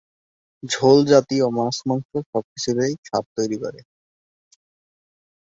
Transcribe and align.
ঝোল 0.63 0.97
জাতীয় 1.07 1.45
মাছ-মাংস 1.57 2.09
সব 2.23 2.43
কিছুতেই 2.51 2.93
স্বাদ 3.07 3.25
তৈরি 3.37 3.57
করে। 3.63 3.79